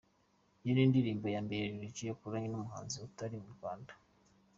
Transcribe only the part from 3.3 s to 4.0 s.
uwo mu Rwanda.